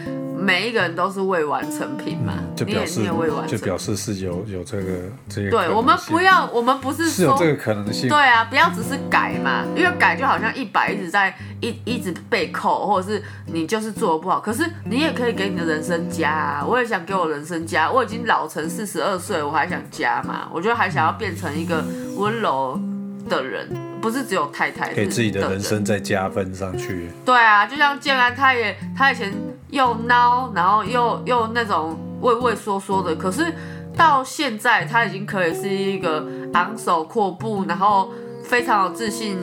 [0.40, 2.32] 每一个人都是未完成品嘛，
[2.64, 3.66] 你也就表示你也未完就成。
[3.66, 4.84] 表示是有有这个
[5.28, 14.40] 这个对，我们不要，我们不是说是有这个可能性，对啊，不要只是改嘛，因为改就好像一百一直在一一直被扣，或者是你就是做的不好。
[14.40, 17.90] 可是你也可以给你的人生加啊，我也想给我人生加。
[17.90, 20.48] 我已经老成四十二岁，我还想加嘛？
[20.52, 21.84] 我觉得还想要变成一个
[22.16, 22.80] 温柔
[23.28, 23.68] 的人，
[24.00, 27.10] 不是只有太太给自己的的人生再加分上去。
[27.24, 29.32] 对啊，就像建安，他也他以前
[29.70, 33.52] 又孬，然后又又那种畏畏缩缩的，可是
[33.96, 38.10] 到现在他已经可以是一个昂首阔步，然后
[38.44, 39.38] 非常有自信，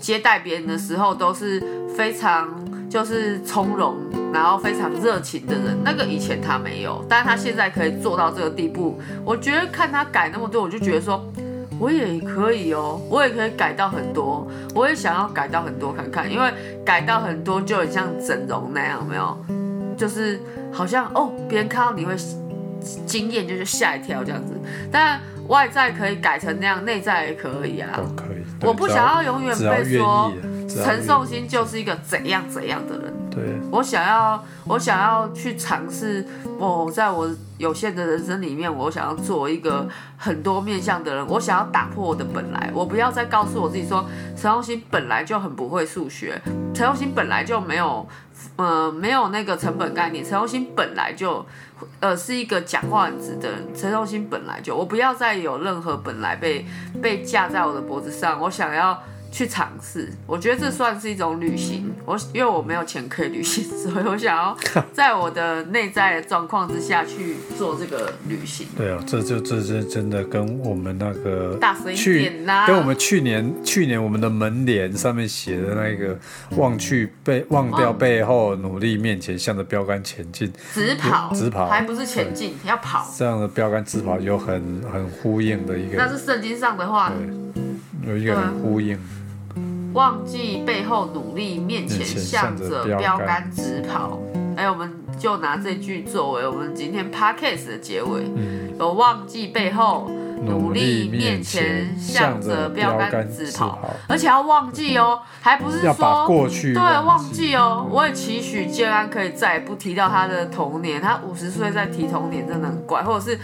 [0.00, 1.62] 接待别人的时候都是
[1.96, 2.48] 非常
[2.88, 3.96] 就是从容，
[4.32, 5.78] 然后非常热情的人。
[5.84, 9.00] 那个以前他没有，但他现在可以做到这个地步。
[9.24, 11.22] 我觉得看他改那么多，我就觉得说。
[11.80, 16.52] 我也可以哦，我也可以改到很多，我也想要改到很多看看，因为
[16.84, 19.36] 改到很多就很像整容那样，没有？
[19.96, 20.40] 就是
[20.72, 22.14] 好像哦，别人看到你会
[23.06, 24.54] 惊艳，就是吓一跳这样子。
[24.90, 28.02] 但外在可以改成那样，内在也可以啊都。
[28.14, 28.42] 可以。
[28.62, 30.32] 我不想要永远被说
[30.68, 33.12] 陈颂欣就是一个怎样怎样的人。
[33.28, 36.24] 对，我想要，我想要去尝试，
[36.58, 39.88] 我在我有限的人生里面，我想要做一个
[40.18, 41.26] 很多面向的人。
[41.26, 44.04] 我想要打破我的本来，我不要再告诉我自己说，
[44.36, 46.40] 陈颂兴本来就很不会数学，
[46.74, 48.06] 陈颂兴本来就没有，
[48.56, 51.44] 呃，没有那个成本概念，陈荣兴本来就，
[52.00, 56.66] 呃，是一个讲话很直的人，陈荣兴本来就，我不要再有任何本来被
[57.02, 59.02] 被架在我的脖子上，我想要。
[59.32, 61.90] 去尝试，我觉得这算是一种旅行。
[62.04, 64.56] 我因为我没有钱可以旅行， 所以我想要
[64.92, 68.66] 在我的内在的状况之下去做这个旅行。
[68.76, 76.18] 对啊，这就这这真的跟我们那个大声一去点啦跟我们去年去年我们的门帘上面写的那个
[76.58, 83.08] “忘去背忘掉背后，努力面前，向着标杆前进直跑，直跑还不是前进，要跑”，。
[83.16, 87.10] 这样的标杆直跑有很很呼应的一个那个，是圣经上的话，
[88.06, 88.98] 有一个很呼应。
[89.92, 94.18] 忘记背后努力，面前向向着着标杆直跑。
[94.56, 98.22] 哎，我们就拿这句作为我们今天 podcast 的结尾。
[98.36, 100.10] 嗯，有忘记背后，
[100.44, 107.86] 努力面面前，向着标杆直跑跑，而且要忘记哦，还不是说过去对忘忘记哦。
[107.90, 113.38] 我也期许建安可以再也不提到他的童年，他五十岁再提童年真的很怪，或者是。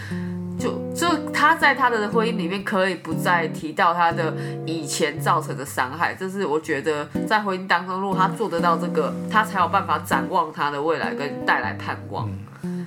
[0.59, 4.33] 就就他在他的婚姻里面可以不再提到他的
[4.65, 12.29] 以前造成的伤害，这是我觉得在婚姻当中，如果他做得到这个，他才有办法展望他的未来跟带来盼望。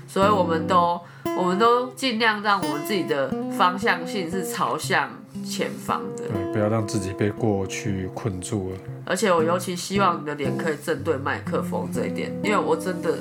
[0.07, 1.01] 所以我们都
[1.39, 5.09] 我们都尽量让我们自己的方向性是朝向
[5.43, 8.77] 前方的，对，不要让自己被过去困住了。
[9.07, 13.17] 而且我尤其希望你的脸可以正对麦克风这一点，因为我真的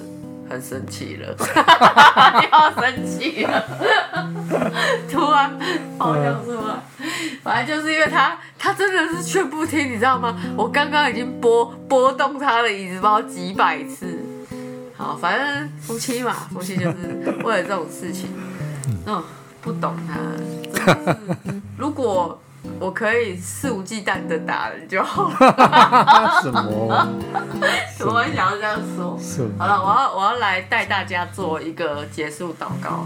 [0.52, 1.36] 很生气了，
[2.52, 3.64] 要生气了，
[5.10, 5.58] 突然
[5.98, 6.76] 好像出来，
[7.44, 10.38] 反正就是因为他他真的是劝不听，你知道吗？
[10.58, 14.20] 我刚刚已经拨拨动他的椅子包几百次。
[14.98, 18.30] 好，反正夫妻嘛，夫妻就是为了这种事情，
[19.08, 19.24] 嗯，
[19.62, 20.20] 不懂他，
[20.86, 21.62] 真的是。
[21.78, 22.40] 如果
[22.80, 26.42] 我可以肆无忌惮的打人就好了。
[26.42, 26.62] 什么？
[28.06, 29.18] 我很想要这样说。
[29.58, 33.06] 好了，我要我要来带大家做一个结束祷告。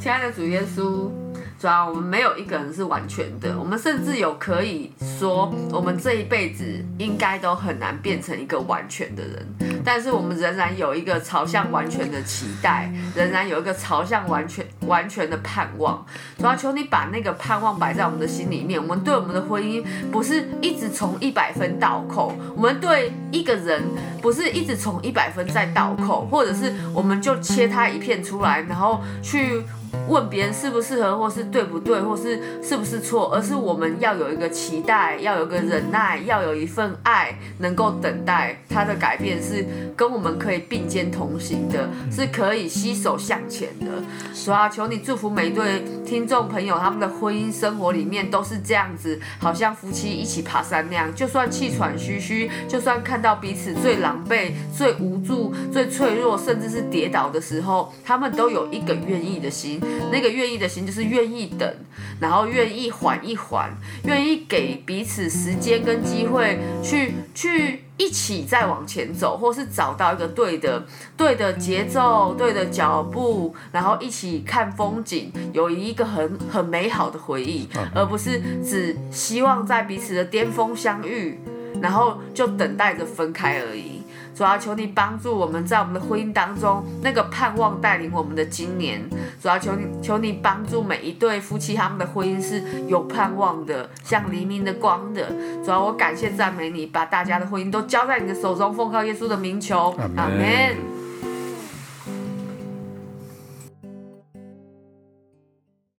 [0.00, 1.10] 亲爱的主耶稣，
[1.58, 6.64] 主要我们没有一个人是完全的，我们甚至有可以说，我们这一辈子
[6.98, 16.06] 应该都很难变成一个完全的人，但是我们仍然有一个朝向完全的期待，仍然有一个朝向完全完全的盼望。
[16.36, 23.82] 主要求你把那个盼望摆在我们的心里面，我们对我们的婚姻不是一直从一百分倒扣，我们对一个人
[24.22, 29.64] 不是一直从一百分再倒扣，或者是我们就切他一片出来，然后去
[30.08, 39.66] 问别人适不适合，或是对不对，或是是不是错，而是我们要有一个期待，要有个忍耐，要有一份爱，能够等待他的改变，是
[39.96, 43.86] 跟我们可以并肩同行的，是可以携手向前的。
[44.32, 59.88] 所以啊，求你祝福每一对听众朋友，他们的婚姻生活里面都是这样子，好像夫妻一起爬山那样，就算气喘吁吁，就算看到彼此最狼狈、最无助、最脆弱，甚至是跌倒的时候，他们都有一个愿意的心。
[60.10, 61.70] 那个愿意的心，就是愿意等，
[62.18, 63.70] 然后愿意缓一缓，
[64.04, 70.84] 愿意给彼此时间跟机会，去去一起再往前走，或是找到一个对的
[71.16, 81.38] 对的节奏、对的脚步，然后一起看风景，有一个很很美好的回忆，而不是只希望在彼此的巅峰相遇，
[81.82, 84.02] 然后就等待着分开而已。
[84.38, 89.04] 主要求你帮助我们在我们的婚姻当中，那个盼望带领我们的今年。
[89.42, 95.28] 主要求你，求你帮助每一对夫妻，他们的婚姻是有盼望的，像黎明的光的。
[95.64, 100.97] 主要我感谢赞美你，把大家的婚姻都交在你的手中，奉靠耶稣的名求，阿门。